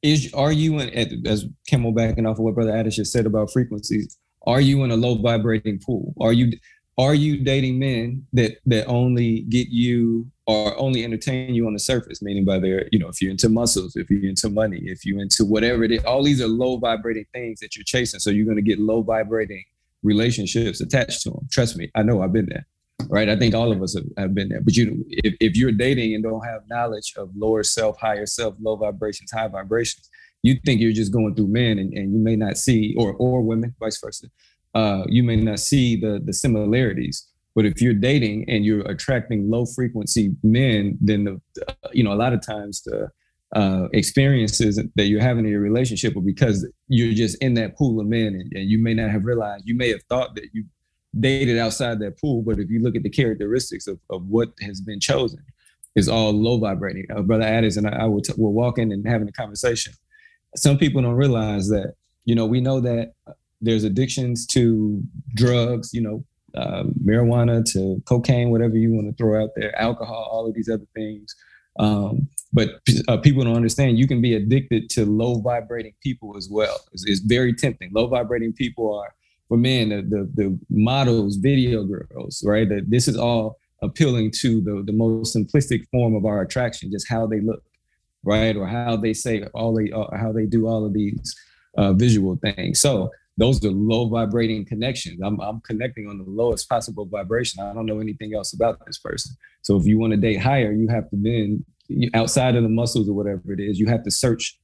is 0.03 0.33
are 0.35 0.53
you 0.53 0.81
in 0.81 1.27
as 1.27 1.47
Camel 1.67 1.93
backing 1.93 2.27
off 2.27 2.39
of 2.39 2.45
what 2.45 2.55
Brother 2.55 2.83
just 2.91 3.13
said 3.13 3.27
about 3.27 3.53
frequencies? 3.53 4.19
Are 4.47 4.61
you 4.61 4.83
in 4.85 4.91
a 4.91 4.97
low 4.97 5.15
vibrating 5.15 5.79
pool? 5.79 6.15
Are 6.21 6.33
you 6.33 6.53
are 6.99 7.15
you 7.15 7.43
dating 7.43 7.79
men 7.79 8.27
that 8.33 8.59
that 8.67 8.87
only 8.87 9.41
get 9.43 9.69
you 9.69 10.31
or 10.47 10.79
only 10.79 11.05
entertain 11.05 11.55
you 11.55 11.67
on 11.67 11.73
the 11.73 11.79
surface? 11.79 12.21
Meaning 12.23 12.45
by 12.45 12.59
their, 12.59 12.89
you 12.93 12.99
know, 12.99 13.09
if 13.09 13.23
you're 13.23 13.31
into 13.31 13.49
muscles, 13.49 13.97
if 13.97 14.11
you're 14.11 14.29
into 14.29 14.51
money, 14.51 14.81
if 14.85 15.07
you're 15.07 15.21
into 15.21 15.45
whatever 15.45 15.85
it 15.85 15.93
is, 15.93 16.05
all 16.05 16.23
these 16.23 16.43
are 16.43 16.49
low 16.49 16.77
vibrating 16.77 17.25
things 17.33 17.61
that 17.61 17.77
you're 17.77 17.85
chasing. 17.85 18.21
So 18.21 18.31
you're 18.31 18.45
going 18.45 18.57
to 18.57 18.63
get 18.63 18.79
low 18.79 19.03
vibrating 19.03 19.65
relationships 20.03 20.81
attached 20.81 21.23
to 21.23 21.31
them. 21.31 21.49
Trust 21.51 21.77
me, 21.77 21.91
I 21.95 22.03
know 22.03 22.23
I've 22.23 22.33
been 22.33 22.47
there. 22.47 22.67
Right, 23.09 23.29
I 23.29 23.37
think 23.37 23.53
all 23.53 23.73
of 23.73 23.83
us 23.83 23.97
have, 23.97 24.05
have 24.17 24.35
been 24.35 24.49
there. 24.49 24.61
But 24.61 24.77
you, 24.77 25.05
if, 25.09 25.35
if 25.41 25.57
you're 25.57 25.73
dating 25.73 26.15
and 26.15 26.23
don't 26.23 26.45
have 26.45 26.63
knowledge 26.69 27.15
of 27.17 27.31
lower 27.35 27.65
self, 27.65 27.99
higher 27.99 28.27
self, 28.27 28.55
low 28.61 28.77
vibrations, 28.77 29.33
high 29.33 29.49
vibrations, 29.49 30.09
you 30.43 30.57
think 30.65 30.81
you're 30.81 30.93
just 30.93 31.13
going 31.13 31.35
through 31.35 31.49
men, 31.49 31.79
and, 31.79 31.93
and 31.95 32.13
you 32.13 32.19
may 32.19 32.37
not 32.37 32.57
see, 32.57 32.95
or 32.97 33.15
or 33.15 33.43
women, 33.43 33.75
vice 33.81 33.99
versa. 33.99 34.27
Uh, 34.75 35.05
you 35.09 35.23
may 35.23 35.37
not 35.37 35.61
see 35.61 35.97
the 35.97 36.21
the 36.25 36.33
similarities. 36.33 37.29
But 37.55 37.67
if 37.67 37.83
you're 37.83 37.93
dating 37.93 38.49
and 38.49 38.65
you're 38.65 38.81
attracting 38.91 39.51
low 39.51 39.67
frequency 39.67 40.35
men, 40.43 40.97
then 41.03 41.25
the, 41.25 41.41
you 41.93 42.03
know 42.03 42.13
a 42.13 42.21
lot 42.25 42.33
of 42.33 42.45
times 42.45 42.83
the 42.83 43.11
uh, 43.55 43.89
experiences 43.93 44.81
that 44.95 45.05
you're 45.05 45.21
having 45.21 45.45
in 45.45 45.51
your 45.51 45.61
relationship 45.61 46.17
are 46.17 46.23
because 46.23 46.67
you're 46.89 47.13
just 47.13 47.37
in 47.43 47.55
that 47.55 47.77
pool 47.77 48.01
of 48.01 48.07
men, 48.07 48.29
and, 48.29 48.51
and 48.55 48.71
you 48.71 48.83
may 48.83 48.95
not 48.95 49.11
have 49.11 49.25
realized. 49.25 49.65
You 49.67 49.77
may 49.77 49.91
have 49.91 50.03
thought 50.09 50.35
that 50.37 50.47
you 50.55 50.65
dated 51.21 51.59
outside 51.59 51.99
that 52.01 52.19
pool, 52.19 52.43
but 52.43 52.59
if 52.59 52.71
you 52.71 52.83
look 52.83 52.97
at 52.97 53.03
the 53.03 53.11
characteristics 53.11 53.87
of, 53.87 53.99
of 54.09 54.27
what 54.27 54.53
has 54.63 54.81
been 54.81 54.99
chosen, 54.99 55.45
is 55.95 56.09
all 56.09 56.33
low 56.33 56.59
vibrating. 56.59 57.07
Uh, 57.15 57.21
Brother 57.21 57.45
Addis 57.45 57.77
and 57.77 57.87
I, 57.87 58.05
I 58.05 58.07
were, 58.07 58.23
t- 58.23 58.33
were 58.39 58.51
walking 58.51 58.93
and 58.93 59.07
having 59.07 59.29
a 59.29 59.33
conversation. 59.33 59.93
Some 60.57 60.79
people 60.79 61.03
don't 61.03 61.15
realize 61.15 61.69
that, 61.69 61.95
you 62.25 62.35
know, 62.35 62.47
we 62.47 62.63
know 62.63 62.81
that 62.81 63.13
there's 63.63 63.85
addictions 63.85 64.47
to 64.49 65.03
drugs, 65.35 65.95
you 65.95 66.03
know, 66.03 66.25
uh, 66.55 66.85
marijuana 67.03 67.65
to 67.73 68.03
cocaine, 68.05 68.51
whatever 68.51 68.77
you 68.77 68.93
want 68.93 69.09
to 69.09 69.15
throw 69.17 69.43
out 69.43 69.51
there, 69.57 69.75
alcohol, 69.81 70.29
all 70.31 70.47
of 70.47 70.55
these 70.55 70.69
other 70.69 70.87
things. 70.95 71.35
Um, 71.79 72.29
but 72.53 72.81
uh, 73.09 73.17
people 73.17 73.45
don't 73.45 73.57
understand 73.57 73.99
you 73.99 74.07
can 74.07 74.21
be 74.21 74.35
addicted 74.35 74.91
to 74.91 75.07
low 75.07 75.41
vibrating 75.41 75.95
people 76.03 76.37
as 76.37 76.51
well. 76.51 76.79
It's, 76.93 77.07
it's 77.07 77.21
very 77.21 77.55
tempting. 77.55 77.91
Low 77.95 78.07
vibrating 78.07 78.53
people 78.53 78.95
are 78.99 79.15
for 79.49 79.57
men, 79.57 79.89
the, 79.89 80.03
the, 80.03 80.31
the 80.35 80.59
models, 80.69 81.37
video 81.37 81.85
girls, 81.85 82.43
right? 82.47 82.69
That 82.69 82.91
this 82.91 83.09
is 83.09 83.17
all 83.17 83.59
appealing 83.81 84.33
to 84.41 84.61
the, 84.61 84.83
the 84.85 84.93
most 84.93 85.35
simplistic 85.35 85.89
form 85.91 86.15
of 86.15 86.25
our 86.27 86.43
attraction, 86.43 86.91
just 86.91 87.09
how 87.09 87.27
they 87.27 87.41
look, 87.41 87.63
right? 88.23 88.57
Or 88.57 88.67
how 88.67 88.97
they 88.97 89.15
say 89.15 89.43
all 89.55 89.75
they, 89.75 89.91
uh, 89.91 90.15
how 90.17 90.33
they 90.33 90.47
do 90.47 90.67
all 90.67 90.85
of 90.85 90.93
these 90.93 91.35
uh, 91.79 91.95
visual 91.95 92.37
things. 92.37 92.81
So 92.81 93.11
those 93.37 93.65
are 93.65 93.71
low 93.71 94.09
vibrating 94.09 94.65
connections. 94.65 95.21
I'm, 95.25 95.41
I'm 95.41 95.61
connecting 95.63 96.09
on 96.09 96.19
the 96.19 96.25
lowest 96.29 96.69
possible 96.69 97.07
vibration. 97.07 97.63
I 97.63 97.73
don't 97.73 97.87
know 97.87 98.01
anything 98.01 98.35
else 98.35 98.53
about 98.53 98.85
this 98.87 98.99
person. 98.99 99.35
So 99.63 99.77
if 99.77 99.87
you 99.87 99.99
want 99.99 100.13
to 100.13 100.19
date 100.19 100.41
higher, 100.41 100.73
you 100.73 100.89
have 100.89 101.09
to 101.11 101.17
then 101.17 101.65
outside 102.15 102.57
of 102.57 102.63
the 102.63 102.69
muscles 102.69 103.09
or 103.09 103.15
whatever 103.15 103.53
it 103.53 103.61
is, 103.61 103.79
you 103.79 103.87
have 103.87 104.03
to 104.05 104.11
search 104.11 104.59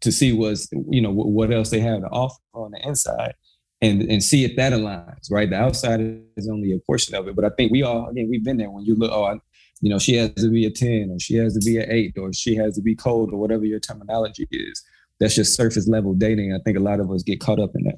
to 0.00 0.12
see 0.12 0.32
what's 0.32 0.68
you 0.90 1.00
know 1.00 1.10
what 1.10 1.52
else 1.52 1.70
they 1.70 1.80
have 1.80 2.00
to 2.00 2.08
offer 2.08 2.38
on 2.54 2.70
the 2.70 2.86
inside 2.86 3.34
and 3.80 4.02
and 4.02 4.22
see 4.22 4.44
if 4.44 4.56
that 4.56 4.72
aligns 4.72 5.30
right 5.30 5.50
the 5.50 5.56
outside 5.56 6.00
is 6.36 6.48
only 6.48 6.72
a 6.72 6.78
portion 6.80 7.14
of 7.14 7.26
it 7.28 7.34
but 7.34 7.44
i 7.44 7.50
think 7.56 7.72
we 7.72 7.82
all 7.82 8.08
again 8.08 8.28
we've 8.28 8.44
been 8.44 8.56
there 8.56 8.70
when 8.70 8.84
you 8.84 8.94
look 8.94 9.10
oh 9.12 9.24
I, 9.24 9.34
you 9.80 9.90
know 9.90 9.98
she 9.98 10.16
has 10.16 10.32
to 10.34 10.50
be 10.50 10.66
a 10.66 10.70
10 10.70 11.10
or 11.12 11.18
she 11.18 11.36
has 11.36 11.54
to 11.54 11.64
be 11.64 11.78
an 11.78 11.90
8 11.90 12.18
or 12.18 12.32
she 12.32 12.54
has 12.56 12.74
to 12.76 12.82
be 12.82 12.94
cold 12.94 13.32
or 13.32 13.38
whatever 13.38 13.64
your 13.64 13.80
terminology 13.80 14.46
is 14.50 14.82
that's 15.20 15.34
just 15.34 15.54
surface 15.56 15.88
level 15.88 16.14
dating 16.14 16.52
i 16.52 16.58
think 16.64 16.76
a 16.76 16.80
lot 16.80 17.00
of 17.00 17.10
us 17.10 17.22
get 17.22 17.40
caught 17.40 17.60
up 17.60 17.70
in 17.74 17.84
that 17.84 17.96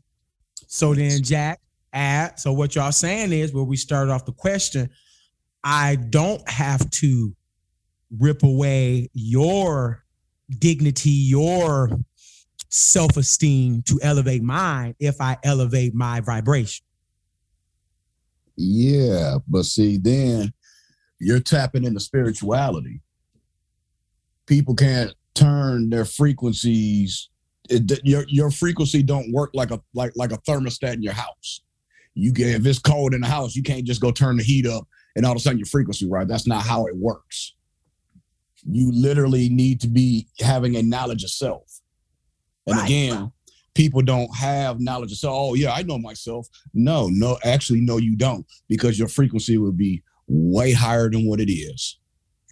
So 0.68 0.94
then, 0.94 1.22
Jack, 1.22 1.60
add. 1.92 2.38
So 2.38 2.52
what 2.52 2.74
y'all 2.76 2.92
saying 2.92 3.32
is, 3.32 3.52
where 3.52 3.64
we 3.64 3.76
started 3.76 4.12
off 4.12 4.26
the 4.26 4.32
question, 4.32 4.90
I 5.64 5.96
don't 5.96 6.46
have 6.48 6.88
to 6.90 7.34
rip 8.18 8.42
away 8.42 9.08
your 9.14 10.04
dignity, 10.58 11.10
your 11.10 11.90
self-esteem 12.68 13.82
to 13.82 13.98
elevate 14.02 14.42
mine 14.42 14.94
if 15.00 15.20
I 15.20 15.38
elevate 15.42 15.94
my 15.94 16.20
vibration. 16.20 16.84
Yeah, 18.56 19.38
but 19.48 19.64
see, 19.64 19.96
then 19.96 20.52
you're 21.18 21.40
tapping 21.40 21.84
into 21.84 22.00
spirituality. 22.00 23.00
People 24.46 24.74
can't 24.74 25.14
turn 25.38 25.90
their 25.90 26.04
frequencies. 26.04 27.28
It, 27.70 28.00
your 28.04 28.24
your 28.28 28.50
frequency 28.50 29.02
don't 29.02 29.32
work 29.32 29.50
like 29.54 29.70
a 29.70 29.80
like 29.94 30.12
like 30.16 30.32
a 30.32 30.38
thermostat 30.38 30.94
in 30.94 31.02
your 31.02 31.12
house. 31.12 31.62
You 32.14 32.32
get 32.32 32.48
if 32.48 32.66
it's 32.66 32.78
cold 32.78 33.14
in 33.14 33.20
the 33.20 33.26
house, 33.26 33.54
you 33.54 33.62
can't 33.62 33.84
just 33.84 34.00
go 34.00 34.10
turn 34.10 34.36
the 34.38 34.42
heat 34.42 34.66
up 34.66 34.86
and 35.16 35.26
all 35.26 35.32
of 35.32 35.36
a 35.36 35.40
sudden 35.40 35.58
your 35.58 35.66
frequency 35.66 36.06
right. 36.08 36.26
That's 36.26 36.46
not 36.46 36.64
how 36.64 36.86
it 36.86 36.96
works. 36.96 37.54
You 38.64 38.90
literally 38.92 39.48
need 39.48 39.80
to 39.82 39.88
be 39.88 40.26
having 40.40 40.76
a 40.76 40.82
knowledge 40.82 41.24
of 41.24 41.30
self. 41.30 41.80
And 42.66 42.76
Right. 42.76 42.84
again, 42.86 43.32
people 43.74 44.02
don't 44.02 44.34
have 44.36 44.80
knowledge 44.80 45.12
of 45.12 45.18
self. 45.18 45.34
Oh 45.36 45.54
yeah, 45.54 45.72
I 45.72 45.82
know 45.82 45.98
myself. 45.98 46.48
No, 46.74 47.08
no, 47.08 47.38
actually, 47.44 47.80
no, 47.80 47.98
you 47.98 48.16
don't, 48.16 48.44
because 48.68 48.98
your 48.98 49.08
frequency 49.08 49.58
would 49.58 49.76
be 49.76 50.02
way 50.26 50.72
higher 50.72 51.08
than 51.08 51.26
what 51.28 51.40
it 51.40 51.50
is. 51.52 51.98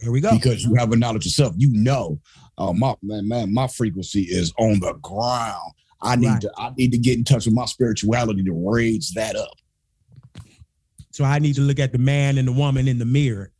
Here 0.00 0.12
we 0.12 0.20
go. 0.20 0.32
Because 0.32 0.64
you 0.64 0.74
have 0.74 0.92
a 0.92 0.96
knowledge 0.96 1.26
of 1.26 1.32
self. 1.32 1.54
You 1.56 1.70
know, 1.72 2.20
oh 2.58 2.72
my 2.72 2.94
man, 3.02 3.26
man, 3.28 3.52
my 3.54 3.66
frequency 3.66 4.22
is 4.22 4.52
on 4.58 4.80
the 4.80 4.94
ground. 5.02 5.72
I 6.02 6.16
need 6.16 6.26
Right. 6.28 6.40
to 6.42 6.52
I 6.58 6.70
need 6.76 6.92
to 6.92 6.98
get 6.98 7.16
in 7.18 7.24
touch 7.24 7.46
with 7.46 7.54
my 7.54 7.64
spirituality 7.64 8.42
to 8.44 8.52
raise 8.52 9.12
that 9.14 9.36
up. 9.36 9.52
So 11.12 11.24
I 11.24 11.38
need 11.38 11.54
to 11.54 11.62
look 11.62 11.78
at 11.78 11.92
the 11.92 11.98
man 11.98 12.36
and 12.36 12.46
the 12.46 12.52
woman 12.52 12.88
in 12.88 12.98
the 12.98 13.06
mirror 13.06 13.50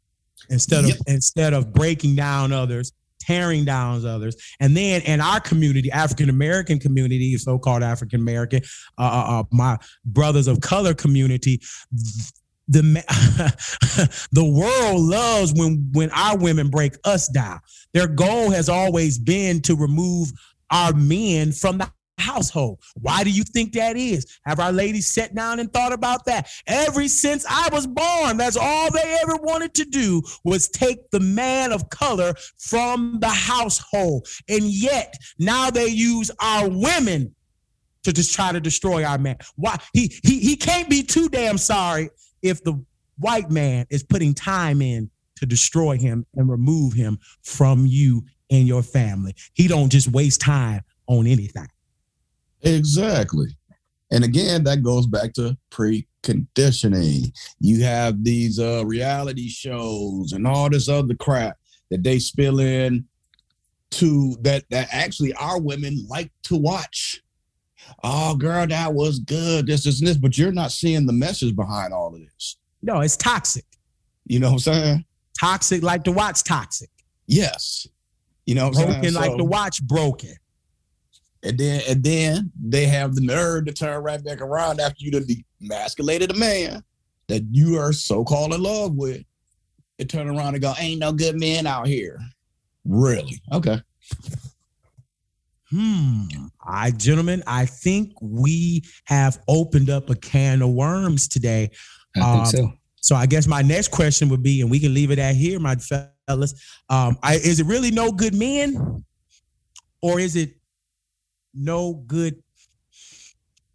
instead 0.51 0.85
of 0.85 0.91
Yep. 0.91 0.99
instead 1.07 1.55
of 1.55 1.73
breaking 1.73 2.15
down 2.17 2.53
others, 2.53 2.93
tearing 3.19 3.65
down 3.65 4.05
others. 4.05 4.37
And 4.61 4.77
then 4.77 5.01
in 5.03 5.23
our 5.23 5.41
community, 5.41 5.91
African 5.91 6.29
American 6.29 6.79
community, 6.79 7.37
so-called 7.39 7.83
African 7.83 8.21
American, 8.21 8.61
uh, 8.99 9.03
uh, 9.03 9.41
uh, 9.41 9.45
my 9.51 9.79
brothers 10.05 10.49
of 10.49 10.61
color 10.61 10.93
community, 10.93 11.63
the 12.69 12.83
the 14.33 14.45
world 14.45 15.01
loves 15.01 15.53
when 15.55 15.89
when 15.93 16.11
our 16.11 16.37
women 16.37 16.69
break 16.69 16.95
us 17.05 17.29
down. 17.29 17.61
Their 17.93 18.09
goal 18.09 18.51
has 18.51 18.69
always 18.69 19.19
been 19.19 19.61
to 19.63 19.77
remove 19.77 20.33
our 20.71 20.93
men 20.93 21.53
from 21.53 21.79
the 21.79 21.91
household. 22.19 22.83
Why 23.01 23.25
do 23.25 23.31
you 23.31 23.45
think 23.45 23.73
that 23.75 23.97
is? 23.97 24.39
Have 24.47 24.59
our 24.59 24.73
ladies 24.73 25.13
sat 25.13 25.35
down 25.35 25.61
and 25.61 25.73
thought 25.73 25.93
about 25.93 26.25
that? 26.25 26.51
Every 26.67 27.09
since 27.09 27.45
I 27.49 27.69
was 27.73 27.87
born, 27.87 28.37
that's 28.37 28.57
all 28.57 28.91
they 28.91 29.19
ever 29.23 29.37
wanted 29.37 29.75
to 29.75 29.85
do 29.85 30.23
was 30.45 30.69
take 30.69 31.11
the 31.11 31.21
man 31.21 31.73
of 31.73 31.89
color 31.91 32.35
from 32.59 33.19
the 33.21 33.29
household. 33.29 34.27
And 34.49 34.65
yet 34.65 35.15
now 35.39 35.71
they 35.71 35.89
use 35.89 36.31
our 36.41 36.69
women 36.69 37.35
to 38.05 38.13
just 38.13 38.35
try 38.35 38.53
to 38.53 38.61
destroy 38.61 39.05
our 39.05 39.19
man. 39.19 39.37
Why 39.57 39.77
he 39.93 40.13
he 40.23 40.39
he 40.39 40.57
can't 40.57 40.89
be 40.89 41.03
too 41.03 41.29
damn 41.29 41.59
sorry 41.59 42.11
if 42.49 42.63
the 42.63 42.83
white 43.19 43.51
man 43.51 43.87
is 43.91 44.03
putting 44.03 44.35
time 44.35 44.83
in 44.83 45.11
to 45.37 45.47
destroy 45.47 45.97
him 45.97 46.25
and 46.35 46.49
remove 46.49 46.93
him 46.93 47.19
from 47.43 47.87
you 47.87 48.25
and 48.51 48.67
your 48.67 48.83
family. 48.83 49.35
He 49.55 49.69
don't 49.69 49.91
just 49.91 50.09
waste 50.09 50.41
time 50.41 50.83
on 51.07 51.27
anything. 51.27 51.69
Exactly. 52.63 53.49
And 54.11 54.25
again, 54.25 54.65
that 54.65 54.83
goes 54.83 55.07
back 55.07 55.33
to 55.35 55.57
preconditioning. 55.71 57.33
You 57.61 57.83
have 57.85 58.23
these 58.23 58.59
uh, 58.59 58.85
reality 58.87 59.49
shows 59.49 60.33
and 60.33 60.47
all 60.47 60.71
this 60.71 60.89
other 60.89 61.15
crap 61.15 61.59
that 61.91 62.03
they 62.03 62.19
spill 62.19 62.61
in 62.61 63.07
to 63.93 64.37
that 64.43 64.65
that 64.71 64.89
actually 64.91 65.33
our 65.35 65.61
women 65.61 66.07
like 66.09 66.31
to 66.45 66.57
watch. 66.57 67.23
Oh, 68.03 68.35
girl, 68.37 68.67
that 68.67 68.93
was 68.93 69.19
good. 69.19 69.67
This, 69.67 69.85
this, 69.85 70.01
and 70.01 70.09
this. 70.09 70.17
But 70.17 70.37
you're 70.37 70.53
not 70.53 70.73
seeing 70.73 71.07
the 71.07 71.13
message 71.13 71.57
behind 71.57 71.93
all 71.93 72.15
of 72.15 72.21
this. 72.21 72.57
No, 72.83 73.01
it's 73.01 73.17
toxic. 73.17 73.65
You 74.27 74.41
know 74.41 74.49
what 74.49 74.67
I'm 74.67 74.75
saying? 74.75 75.05
Toxic 75.39 75.83
like 75.83 76.05
the 76.05 76.13
watch 76.13 76.45
toxic. 76.45 76.91
Yes. 77.27 77.87
You 78.47 78.55
know 78.55 78.69
what 78.69 78.79
I'm 78.79 78.85
Broken 78.87 79.03
saying? 79.03 79.15
like 79.15 79.37
to 79.37 79.45
watch 79.45 79.83
broken. 79.83 80.35
And 81.43 81.59
then 81.59 81.83
and 81.89 82.03
then 82.03 82.51
they 82.61 82.87
have 82.87 83.15
the 83.15 83.21
nerve 83.21 83.67
to 83.67 83.73
turn 83.73 84.03
right 84.03 84.23
back 84.25 84.41
around 84.41 84.81
after 84.81 84.97
you 84.99 85.11
done 85.11 85.27
demasculated 85.63 86.35
a 86.35 86.39
man 86.39 86.83
that 87.29 87.45
you 87.51 87.79
are 87.79 87.93
so 87.93 88.25
called 88.25 88.55
in 88.55 88.63
love 88.63 88.95
with. 88.95 89.23
And 89.99 90.11
turn 90.11 90.29
around 90.29 90.55
and 90.55 90.63
go, 90.63 90.75
ain't 90.79 91.01
no 91.01 91.11
good 91.11 91.41
men 91.41 91.67
out 91.67 91.87
here. 91.87 92.21
Really? 92.85 93.41
Okay. 93.51 93.81
Hmm. 95.71 96.23
I, 96.65 96.93
gentlemen, 96.93 97.43
I 97.47 97.67
think 97.67 98.13
we 98.21 98.85
have 99.05 99.41
opened 99.49 99.91
up 99.91 100.11
a 100.11 100.15
can 100.15 100.63
of 100.63 100.71
worms 100.71 101.27
today. 101.27 101.71
I 102.17 102.21
think 102.21 102.37
Um, 102.37 102.47
so. 102.47 102.73
So 103.01 103.15
I 103.15 103.27
guess 103.27 103.47
my 103.47 103.63
next 103.63 103.93
question 103.93 104.29
would 104.31 104.43
be, 104.43 104.61
and 104.63 104.71
we 104.71 104.81
can 104.81 104.93
leave 104.93 105.13
it 105.13 105.19
at 105.21 105.37
here, 105.37 105.61
my 105.61 105.77
fellas. 105.77 106.55
Um, 106.89 107.17
I, 107.23 107.37
is 107.37 107.61
it 107.61 107.67
really 107.67 107.93
no 107.93 108.11
good 108.11 108.35
men, 108.35 109.05
or 110.03 110.19
is 110.19 110.35
it 110.35 110.57
no 111.55 112.03
good, 112.09 112.43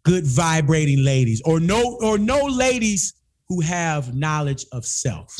good 0.02 0.26
vibrating 0.26 1.02
ladies, 1.02 1.40
or 1.46 1.60
no, 1.60 1.98
or 2.02 2.18
no 2.18 2.44
ladies 2.44 3.14
who 3.48 3.62
have 3.62 4.14
knowledge 4.14 4.66
of 4.72 4.84
self? 4.84 5.34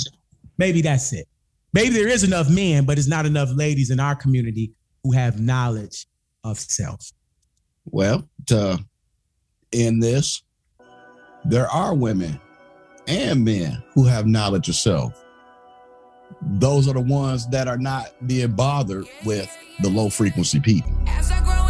Maybe 0.56 0.80
that's 0.80 1.12
it. 1.12 1.28
Maybe 1.75 1.90
there 1.90 2.09
is 2.09 2.25
enough 2.25 2.49
men, 2.49 2.87
but 2.87 2.99
it's 2.99 3.09
not 3.09 3.26
enough 3.26 3.50
ladies 3.54 3.90
in 3.90 4.00
our 4.00 4.14
community 4.14 4.73
who 5.02 5.12
have 5.12 5.38
knowledge 5.38 6.06
of 6.44 6.58
self. 6.58 7.12
Well, 7.84 8.28
to 8.46 8.84
end 9.72 10.02
this, 10.02 10.42
there 11.44 11.68
are 11.68 11.94
women 11.94 12.40
and 13.06 13.44
men 13.44 13.82
who 13.94 14.04
have 14.04 14.26
knowledge 14.26 14.68
of 14.68 14.75
self. 14.76 15.25
Those 16.42 16.88
are 16.88 16.94
the 16.94 17.00
ones 17.00 17.49
that 17.49 17.68
are 17.68 17.78
not 17.78 18.06
being 18.26 18.52
bothered 18.52 19.06
with 19.25 19.54
the 19.82 19.90
low 19.90 20.08
frequency 20.08 20.61
people. 20.61 20.92
As 21.06 21.30
I 21.30 21.42
grow 21.42 21.62